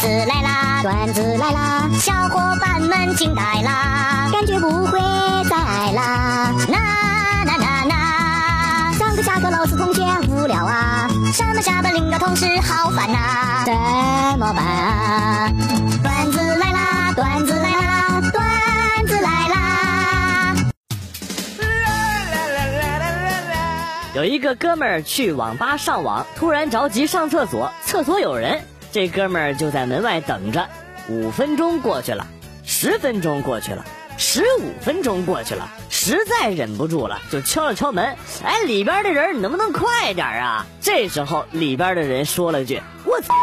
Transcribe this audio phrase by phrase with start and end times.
[0.00, 4.98] 子来啦，段子来啦，小伙伴们惊呆啦，感觉不会
[5.44, 6.52] 再爱啦。
[6.68, 6.78] 呐
[7.44, 13.18] 呐呐呐，上课下课老师同学无聊啊，上班下班领导同事好烦呐，
[13.66, 15.52] 怎么办啊？
[16.02, 20.54] 段子来啦，段子来啦，段子来啦。
[24.14, 28.62] 有一个哥们儿去网吧上网，突然着急上厕所，厕所有人，
[28.92, 30.68] 这哥们儿就在门外等着。
[31.08, 32.26] 五分钟过去了，
[32.64, 33.84] 十分钟过去了，
[34.16, 38.16] 十五分钟过去了，实在忍不住了，就敲了敲门。
[38.44, 40.66] 哎，里边的人，你能不能快点啊？
[40.80, 43.34] 这时候里边的人说了句：“我操，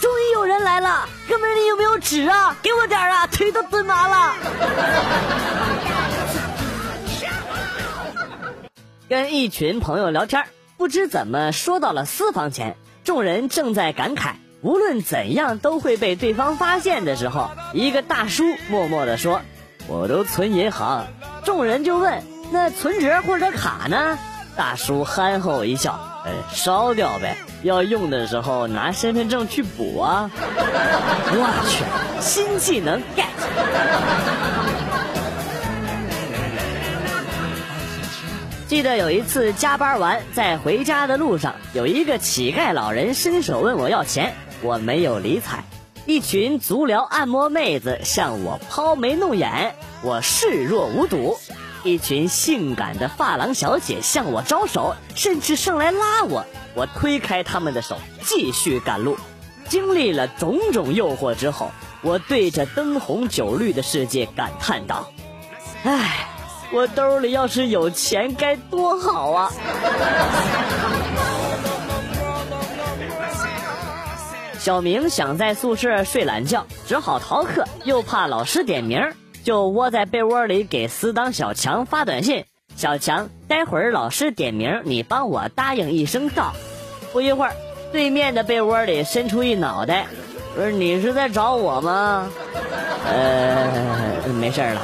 [0.00, 2.56] 终于有人来了，哥们儿你有没有纸啊？
[2.62, 4.34] 给我点啊，腿都蹲麻了。”
[9.08, 10.44] 跟一群朋友聊天，
[10.76, 14.34] 不知怎么说到了私房钱，众人正在感慨
[14.66, 19.40] 无论怎样都会被对方发现的时候，一个大叔默默地说
[19.86, 21.06] ：“我都存银行。”
[21.46, 24.18] 众人就问：“那存折或者卡呢？”
[24.58, 31.84] 大叔憨厚一笑：“呃，烧掉呗，要用的时候拿身份证去补啊。”我去，
[32.20, 33.26] 新技能 get。
[38.66, 45.64] 记得有一次加班完，在回家的路上，有一个乞丐老人伸手问我要钱，我没有理睬。
[46.06, 51.36] 一群足疗按摩妹子向我抛眉弄眼，我视若无睹。
[51.82, 59.16] 一群性感的发廊小姐向我招手，甚至上来拉我，我推开他们的手，继续赶路。
[59.68, 61.70] 经历了种种诱惑之后，
[62.02, 65.10] 我对着灯红酒绿的世界感叹道
[65.84, 66.28] ：“唉。”
[66.72, 69.52] 我兜里要是有钱该多好啊！
[74.66, 79.00] 小明想在宿舍睡懒觉，只好逃课，又怕老师点名，
[79.44, 82.44] 就窝在被窝里给死党小强发短信
[82.74, 86.52] ：“小强，待会儿老师点名，你帮我答应一声到。”
[87.14, 87.52] 不一会儿，
[87.92, 90.08] 对面的被窝里伸出一脑袋
[90.56, 92.28] ：“不是你是在找我吗？”
[93.06, 94.82] 呃，没事了。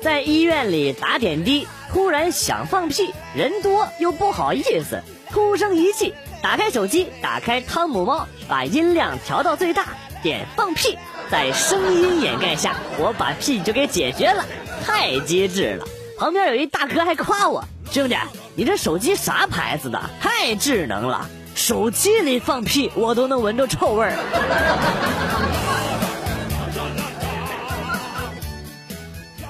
[0.00, 4.98] 在医院里打点滴，突然想放屁，人多又不好意思，
[5.30, 9.88] 突生一气，打开手机，打开汤姆猫，把音量调到最大，
[10.22, 10.96] 点放屁，
[11.30, 14.42] 在声音掩盖下，我把屁就给解决了，
[14.86, 15.84] 太机智了。
[16.18, 18.16] 旁边有一大哥还夸我，兄弟，
[18.54, 20.00] 你这手机啥牌子的？
[20.18, 24.16] 太智能了，手机里放屁我都能闻着臭味儿。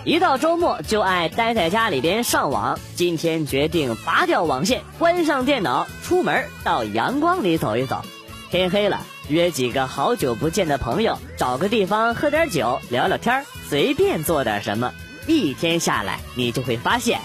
[0.04, 2.76] 一到周末就爱待在家里边上网。
[2.96, 8.02] 今天决定拔掉网线，关上电脑，出门到阳光里走一走。
[8.50, 14.92] 天黑了，约几个好久不见的朋友，找个地方喝点酒，聊聊天，随便做点什么。
[15.28, 17.20] 一天下来，你就会发现，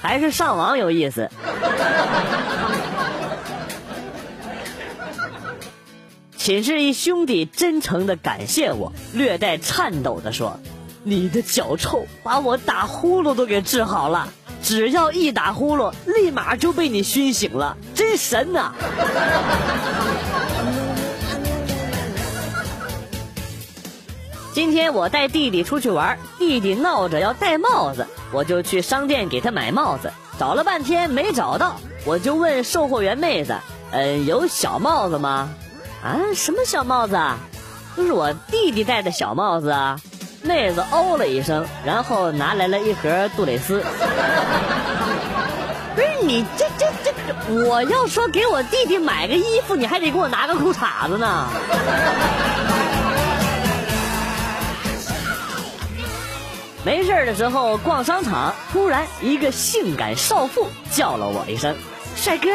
[0.00, 1.30] 还是上网有意思。
[6.38, 10.58] 寝室一兄弟真诚的感谢我，略带颤抖的说。
[11.06, 14.26] 你的脚臭把我打呼噜都给治好了，
[14.62, 18.72] 只要一打呼噜，立马就被你熏醒了，真神呐！
[24.54, 31.76] 今天我带弟弟出去玩，弟弟闹着要戴帽子，我就去商店给他买帽子，找了半天没找到，
[32.06, 33.54] 我就问售货员妹子
[33.92, 35.50] ：“嗯，有小帽子吗？”
[36.02, 37.38] 啊，什么小帽子啊？
[37.94, 40.00] 就是我弟弟戴的小帽子啊。
[40.44, 43.82] 妹子哦了一声，然后拿来了一盒杜蕾斯。
[45.94, 47.12] 不是你这这这，
[47.66, 51.48] 我要说给我弟弟买个衣服，你还得给我拿个裤衩子呢。
[56.84, 61.74] 没事的时候逛商场，突然一个性感少妇叫了我一声
[62.14, 62.50] ：“帅哥，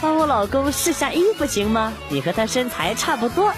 [0.00, 1.92] 帮我老公试下衣服行吗？
[2.08, 3.52] 你和他身材差不多。”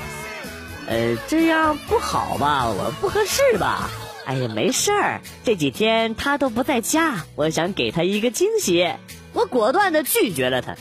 [0.90, 2.66] 呃，这样不好吧？
[2.66, 3.88] 我不合适吧？
[4.26, 8.92] 哎呀，没事儿，这几天他都不在家，我想给他一个惊喜。
[9.32, 10.72] 我果断的拒绝了他。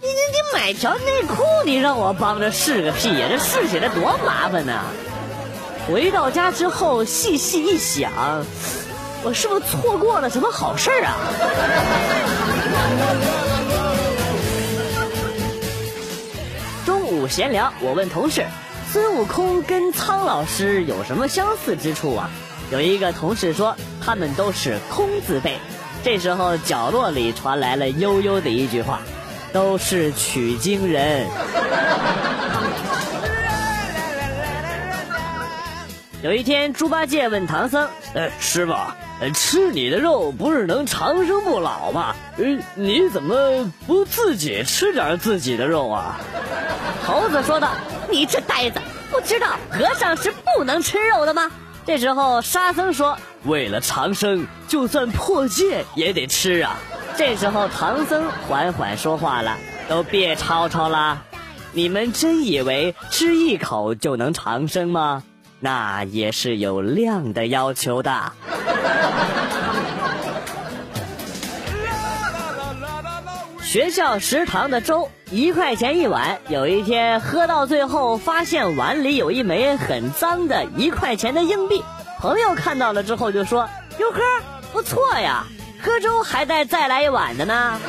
[0.00, 3.26] 你你你买条内裤，你让我帮着试个屁呀？
[3.28, 4.82] 这试起来多麻烦呢！
[5.86, 8.10] 回到家之后细细一想，
[9.22, 11.14] 我是不是错过了什么好事啊？
[16.86, 18.46] 中午闲聊，我问同事。
[18.90, 22.30] 孙悟空跟苍老师有什么相似之处啊？
[22.70, 25.58] 有一个同事说他们都是空字辈。
[26.02, 29.00] 这时候角落里传来了悠悠的一句话
[29.52, 31.26] ：“都是取经人。
[36.22, 38.72] 有一天，猪八戒问唐僧：“呃，师傅，
[39.34, 42.14] 吃你的肉不是能长生不老吗？
[42.38, 42.44] 呃，
[42.74, 46.18] 你怎么不自己吃点自己的肉啊？”
[47.04, 47.68] 猴子说道
[48.10, 51.50] ：“你这呆子，不知道和尚是不能吃肉的吗？”
[51.86, 56.76] 这时候，沙僧说：“为了长生，就算破戒也得吃啊。”
[57.16, 59.56] 这时候，唐僧缓缓说话了
[59.88, 61.22] ：“都别吵吵了，
[61.72, 65.22] 你们真以为吃一口就能长生吗？”
[65.60, 68.32] 那也是有量的要求的。
[73.68, 81.84] 学校食堂的粥一块钱一碗，有一天喝到最后，发现碗里有一枚很脏的一块钱的硬币。
[82.18, 83.68] 朋友看到了之后就说
[84.00, 84.20] ：“哟呵，
[84.72, 85.44] 不错呀，
[85.84, 87.78] 喝粥还带再来一碗的呢。”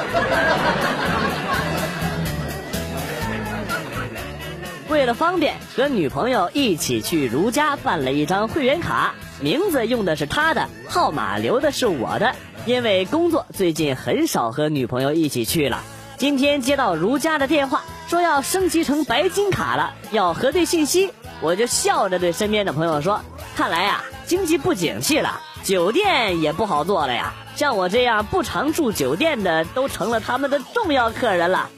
[4.91, 12.35] 为了方便，和女朋友一起去如家办了一张会员卡，名字用的是她的，号码留的是我的。
[12.65, 15.81] 因为工作最近很少和女朋友一起去了。
[16.17, 23.21] 今天接到如家的电话，说要升级成白金卡了，要核对信息，我就笑着对身边的朋友说
[23.55, 27.33] ：“看来呀，经济不景气了，酒店也不好做了呀。
[27.55, 31.69] 像我这样不常住酒店的，都成了他们的重要客人了。”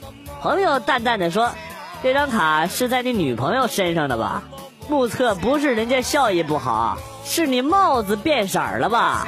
[0.42, 1.52] 朋友淡淡的说。
[2.04, 4.42] 这张卡是在你女朋友身上的吧？
[4.90, 9.28] 目测不是人家效益不好，是你帽子变色了吧？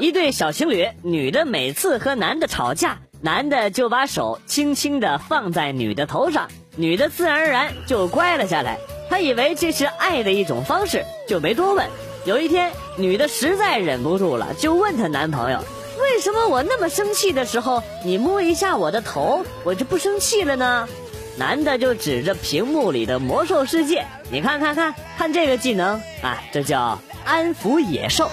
[0.00, 8.78] 一对小情侣，女的每次和男的吵架，男的就把手轻轻的放在女的头上，女的自然而然就乖了下来。
[9.10, 11.86] 她以为这是爱的一种方式，就没多问。
[12.24, 15.62] 有一天，女的实在忍不住了，就问她男朋友。
[16.00, 20.88] 为什么我那么生气的时候，你摸一下我的头，我就不生气了呢？
[21.36, 28.30] 男的就指着屏幕里的魔兽世界，你看看看看这个技能啊，这叫安抚野兽。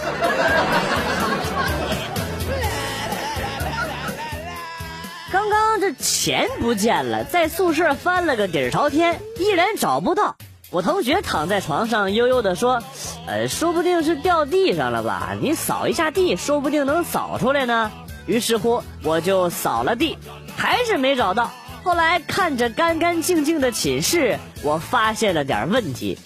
[5.31, 10.35] 刚刚这钱不见了，在宿舍翻了个底儿朝天，依然找不到。
[10.69, 12.81] 我同学躺在床上悠悠地说
[13.27, 15.33] ：“呃，说不定是掉地上了吧？
[15.41, 17.91] 你扫一下地，说不定能扫出来呢。”
[18.25, 20.18] 于是乎，我就扫了地，
[20.56, 21.51] 还是没找到。
[21.83, 26.18] 后来看着干干净净的寝室，我发现了点问题，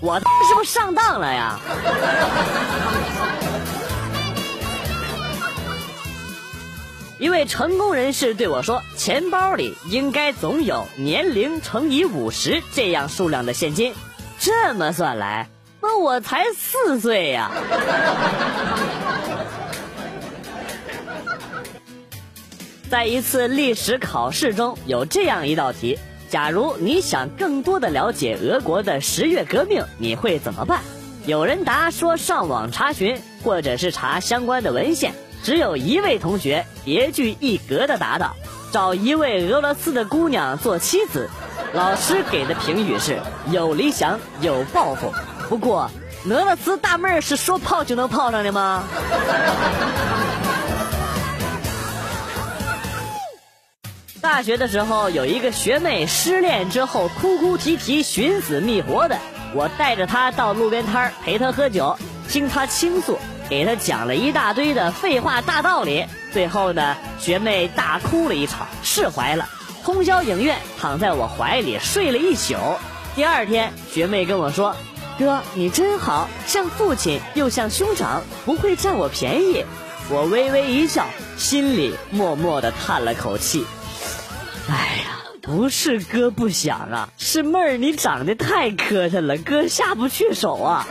[0.00, 0.24] 我是
[0.54, 1.58] 不是上当了呀？
[7.20, 13.92] 一位成功人士对我说：“钱包里应该总有年龄乘以五十这样数量的现金。
[14.38, 15.50] 这么算来，
[15.82, 17.50] 那我才四岁呀！”
[22.88, 25.98] 在一次历史考试中，有这样一道题：
[26.30, 30.80] 假如你想更多的了解俄国的十月革命，你会怎么办？
[31.26, 35.12] 有人答说上网查询，或者是查相关的文献。
[35.42, 38.36] 只有一位同学别具一格的答道
[38.70, 41.28] ：“找一位俄罗斯的姑娘做妻子。”
[41.72, 43.20] 老师给的评语是
[43.50, 45.12] ：“有理想，有抱负。”
[45.48, 45.90] 不过，
[46.28, 48.84] 俄罗斯大妹儿是说泡就能泡上的吗？
[54.20, 59.16] 大学的时候，有一个学妹失恋之后哭哭啼啼、寻死觅活的，
[59.54, 61.96] 我带着她到路边摊陪她喝酒，
[62.28, 63.18] 听她倾诉。
[63.50, 69.48] 给他讲了一大堆的废话大道理，最后呢，学妹大哭了一场，释怀了，
[69.82, 72.54] 通宵影院，躺在我怀里睡了一宿。
[73.16, 74.76] 第二天，学妹跟我说
[75.18, 79.64] ：“哥，你真好，像父亲又像兄长，不会占我便宜。”
[80.08, 83.66] 我微微一笑，心里默默的叹了口气
[84.70, 90.86] ：“哎呀，不是哥不想啊，是妹儿你长得太磕碜了，哥下不去手啊。”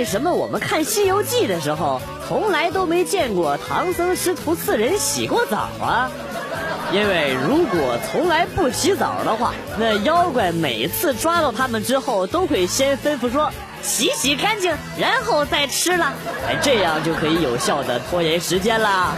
[0.00, 6.10] 为什么我们看《西游记》的时候，从来都没见过唐僧师徒四人洗过澡啊？
[6.90, 13.52] 因为如果从来不洗澡的话，那妖怪每次抓到他们之后，都会先吩咐说
[13.82, 16.14] 洗洗干净，然后再吃了，
[16.48, 19.12] 哎，这样就可以有效的拖延时间啦。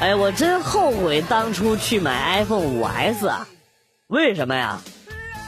[0.00, 3.48] 哎，我真后悔当初去买 iPhone 五 S 啊！
[4.08, 4.82] 为什么呀？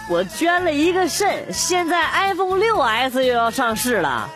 [0.08, 4.28] 我捐了一个肾，现在 iPhone 六 S 又要上市了。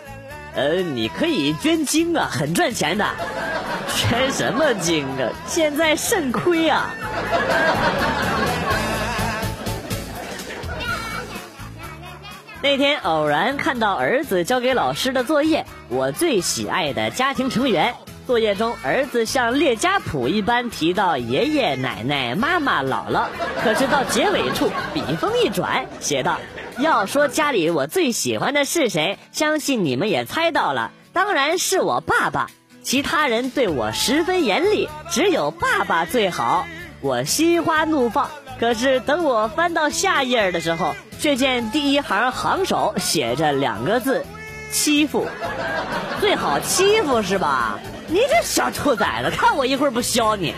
[0.55, 3.05] 呃，你可以捐精啊，很赚钱的。
[3.95, 5.29] 捐什么精啊？
[5.47, 6.95] 现在肾亏啊。
[12.65, 17.95] 那天偶然看到儿子交给老师的作业，我最喜爱的家庭成员。
[18.27, 23.27] 作业中，儿子像列家谱一般提到爷爷奶奶、妈妈、姥姥，
[23.63, 26.39] 可是到结尾处，笔锋一转，写道
[26.81, 32.47] ：“要说家里我最喜欢的是谁，相信你们也猜到了，当然是我爸爸。
[32.83, 36.67] 其他人对我十分严厉，只有爸爸最好。”
[37.03, 38.31] 我心花怒放。
[38.59, 40.95] 可是等我翻到下页的时候，
[41.25, 44.27] 却见第一行行首写着两个字：
[44.71, 45.27] 欺负。
[46.21, 47.79] 最好欺负是吧？
[48.09, 50.55] 你这小兔崽子，看我一会儿不削你！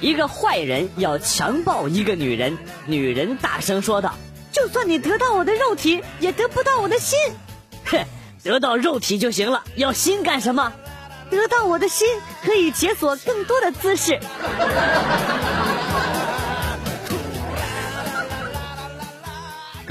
[0.00, 2.56] 一个坏人要强暴一个女人，
[2.86, 4.14] 女人大声说道
[4.52, 7.18] ：“就算你得到我的肉体，也得不到我的心。”
[7.84, 8.02] 哼，
[8.42, 10.72] 得到肉体就行了，要心干什么？
[11.28, 12.08] 得到我的心，
[12.42, 14.18] 可以解锁更多的姿势。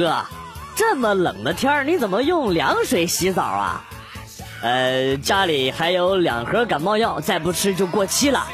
[0.02, 0.26] 哥，
[0.76, 3.86] 这么冷的天儿，你怎么用凉水洗澡啊？
[4.64, 8.48] 呃，家里还有两盒感冒药，再不吃就过期了。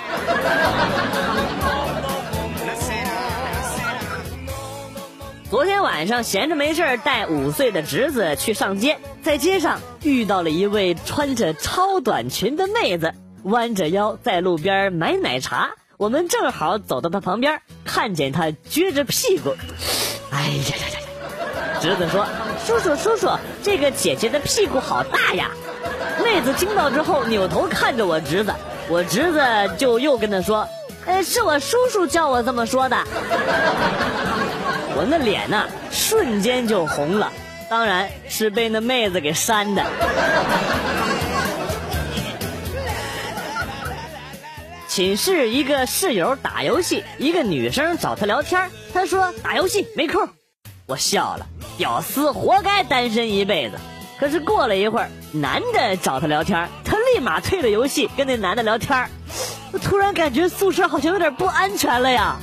[5.50, 13.14] 昨天晚上闲着没事儿，带五岁的侄子去上街，在街上遇到了一位穿着超短裙的妹子，
[13.44, 15.70] 弯着腰在路边买奶茶。
[15.96, 19.56] 我们正好走到她旁边，看见她撅着屁股。
[20.30, 20.97] 哎呀呀呀！
[21.82, 22.26] 侄子说
[22.66, 23.30] ：“叔叔叔叔，
[23.62, 25.52] 这个姐姐的屁股好大呀！”
[26.24, 28.54] 妹子听到之后扭头看着我侄子，
[28.90, 29.42] 我侄子
[29.78, 30.68] 就又跟他说
[31.06, 32.98] ：“呃，是我叔叔叫我这么说的。”
[35.00, 37.32] 我那脸呐，瞬间就红了，
[37.70, 39.86] 当然是被那妹子给扇的。
[44.88, 50.28] 寝室一个室友打游戏，一个女生找他聊天，他说打游戏没空。
[50.88, 51.46] 我笑了，
[51.78, 53.78] 屌丝活该单身一辈子。
[54.18, 59.10] 可是过了一会儿，男的找他聊天，他立马退了游戏，跟那男的聊天。
[59.74, 62.38] 我突然感觉宿舍好像有点不安全了呀。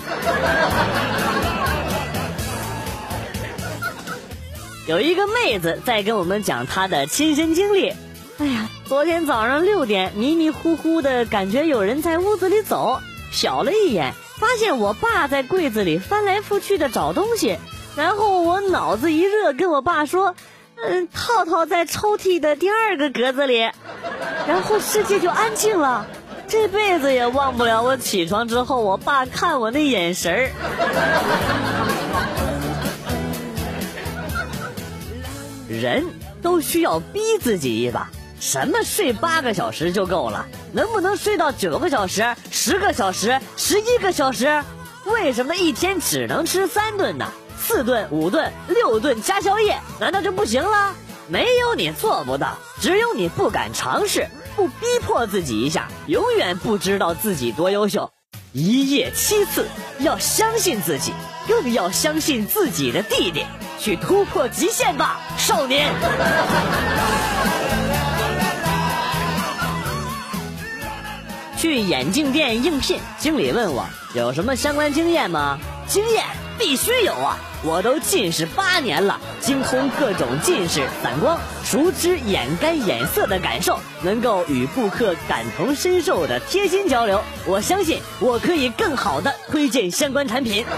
[4.87, 7.95] 有一个妹子在跟我们讲她的亲身经历。
[8.37, 13.01] 哎呀，昨天早上六点，迷迷糊糊的感觉有人在屋子里走，
[13.33, 17.57] 瞟了一眼，发现我爸在柜子里翻来覆去的找东西。
[17.97, 20.35] 然后我脑子一热，跟我爸说
[20.83, 23.71] ：“嗯，套套在抽屉的第二个格子里。”
[24.47, 26.07] 然后世界就安静了，
[26.49, 30.51] 这辈子也忘不了我起床之后我爸看我那眼神儿。
[35.69, 36.05] 人
[36.43, 38.11] 都需要逼自己一把，
[38.41, 40.47] 什么睡八个小时就够了？
[40.73, 44.63] 能不能睡到九个小时、十个小时、十一个小时？
[45.07, 47.27] 为什么一天只能吃三顿呢？
[47.67, 50.95] 四顿、五顿、六顿加宵夜，难道就不行了？
[51.29, 58.11] 没有你做不到，只有你不敢尝试，不逼迫自己一下，永远不知道自己多优秀。
[58.53, 59.67] 一夜七次，
[60.01, 61.15] 要相信自己，
[61.49, 63.47] 更要相信自己的弟弟。
[63.81, 65.91] 去突破极限吧，少年！
[71.57, 75.59] 去眼镜店应聘，经理问我有什么相关经验吗？
[75.87, 76.25] 经验
[76.59, 77.37] 必须有啊！
[77.63, 87.23] 我都近视八年了，精通各种近视、散光，熟知眼干眼涩的感受，能够与顾客感同身受的贴心交流。
[87.47, 90.65] 我相信我可以更好的推荐相关产品。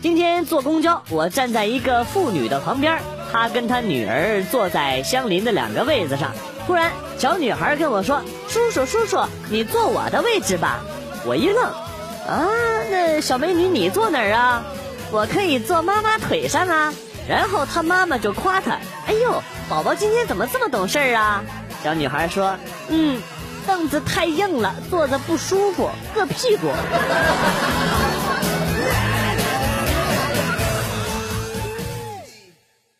[0.00, 2.98] 今天坐公交，我站在一个妇女的旁边，
[3.32, 6.32] 她跟她女儿坐在相邻的两个位子上。
[6.66, 8.22] 突然，小女孩跟我说
[8.58, 10.80] ：“叔叔，叔叔，你坐我的位置吧。”
[11.24, 12.46] 我一愣，啊，
[12.90, 14.64] 那小美女你坐哪儿啊？
[15.10, 16.92] 我可以坐妈妈腿上啊。
[17.28, 21.44] 然后她妈妈就夸她：“哎呦，宝宝今天怎么这么懂事啊？”
[21.84, 22.56] 小女孩说
[22.88, 23.20] ：“嗯，
[23.66, 26.68] 凳子太硬了，坐着不舒服，硌屁股。”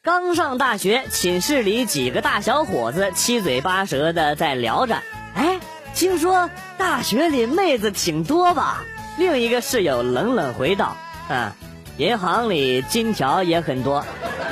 [0.02, 5.02] 刚上大学，寝室里几个大小伙子七嘴八舌的在聊着。
[5.38, 5.60] 哎，
[5.94, 8.82] 听说大学里妹子挺多吧？
[9.18, 10.96] 另一个室友冷冷回道
[11.30, 11.52] ：“嗯，
[11.96, 14.04] 银行里金条也很多，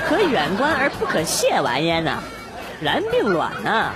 [0.08, 2.22] 可远观而不可亵玩焉呐，
[2.80, 3.90] 然并卵呢。”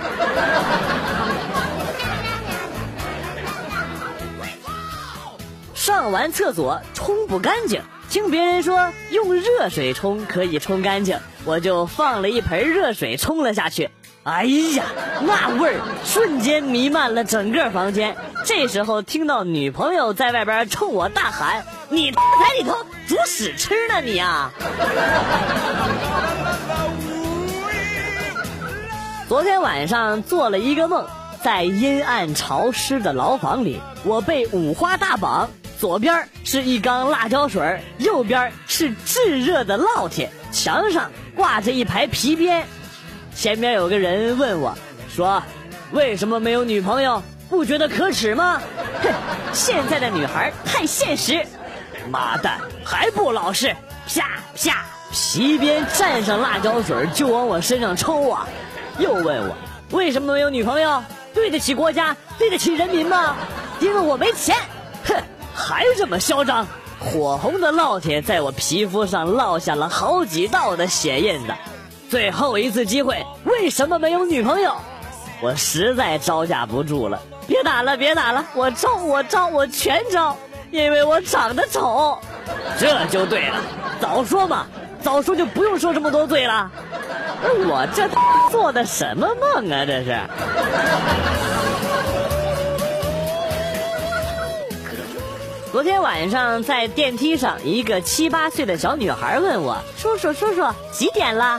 [5.73, 7.81] 上完厕所冲不干净。
[8.09, 13.89] 听别人说用热水冲可以冲干净，我就放了一盆热水冲了下去。
[14.23, 14.43] 哎
[14.75, 14.83] 呀，
[15.21, 22.19] 那味儿瞬间弥漫了整个房间，这时候听到女朋友在外边冲我大喊：“你在
[22.59, 24.51] 里头煮屎吃呢你啊！”
[29.27, 31.07] 昨天晚上做了一个梦，
[31.41, 35.49] 在阴暗潮湿的牢房里，我被五花大绑，
[35.79, 42.67] 左边是一缸辣椒水，右边是炙热的烙铁，墙上挂着一排皮鞭，
[43.35, 44.75] 前面有个人问我，
[45.09, 45.41] 说
[45.91, 47.21] ：“为什么没有女朋友？
[47.49, 48.61] 不觉得可耻吗？”
[49.01, 49.09] 哼，
[49.53, 51.45] 现在的女孩太现实，
[52.09, 53.75] 妈蛋，还不老实！
[54.07, 58.47] 啪啪，皮鞭蘸上辣椒水就往我身上抽啊！
[58.99, 59.55] 又问我
[59.91, 61.03] 为什么没有女朋友？
[61.33, 63.35] 对得起国家，对得起人民吗？
[63.79, 64.55] 因为我没钱。
[65.05, 65.15] 哼，
[65.53, 66.67] 还这么嚣张！
[66.99, 71.53] 火红的烙铁在我皮肤上烙下了好几道的血印子。
[72.11, 74.75] 最后一次机会，为什么没有女朋友？
[75.39, 77.17] 我实在招架不住了。
[77.47, 80.35] 别打了，别打了，我招，我招，我全招，
[80.71, 82.19] 因为我长得丑。
[82.77, 83.55] 这就对了，
[84.01, 84.67] 早说嘛，
[85.01, 86.69] 早说就不用受这么多罪了。
[87.43, 88.09] 我这
[88.51, 89.85] 做的什么梦啊？
[89.85, 90.19] 这是。
[95.71, 101.57] 昨天晚上在电梯上，一个七八岁的小女孩问我：“叔叔，叔叔，几点了？”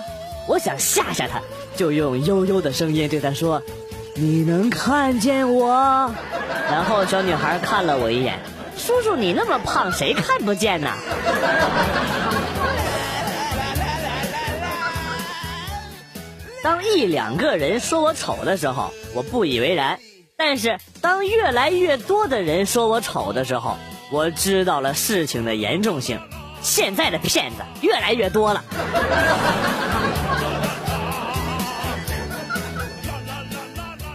[0.48, 1.40] 我想吓吓他，
[1.76, 3.62] 就用悠悠的声音对他说
[4.14, 6.12] ：“你能看见我？”
[6.70, 8.38] 然后小女孩看了我一眼
[8.76, 10.90] ：“叔叔，你那么胖，谁看不见呢？”
[16.62, 19.96] 当一两个人说我丑的时候，我不以为然；
[20.36, 23.76] 但是当越来越多的人说我丑的时候，
[24.10, 26.20] 我知道了事情的严重性。
[26.62, 28.62] 现在的骗子越来越多了。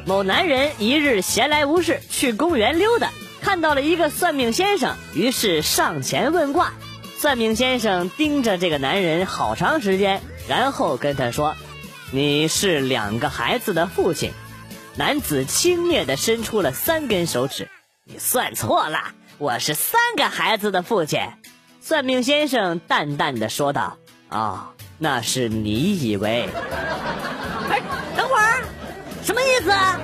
[0.08, 3.12] 某男人一日闲来无事，去公园溜达，
[3.42, 6.72] 看到了一个算命先生，于是上前问卦。
[7.18, 11.56] 算命先生盯着这个男人好长时间，然后跟他说。
[12.12, 14.32] 你是两个孩子的父亲，
[14.96, 17.68] 男子轻蔑的伸出了三根手指。
[18.06, 21.20] 你算错了，我是三个孩子的父亲。
[21.82, 23.98] 算命先生淡淡的说道
[24.30, 26.48] ：“啊，那是你以为。”
[29.28, 29.70] 什么意思？
[29.70, 30.00] 啊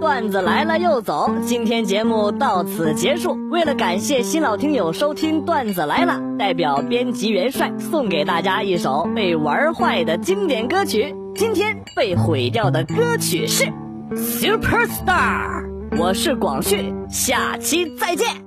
[0.00, 3.36] 段子来了又走，今天节目到此结束。
[3.50, 11.12] 为了感谢新老听友收听段子来了，代表编辑元帅送给大家一首被玩坏的经典歌曲。
[11.34, 13.64] 今天被毁掉的歌曲是
[14.16, 15.64] 《Super Star》。
[15.98, 18.45] 我是广旭，下期再见。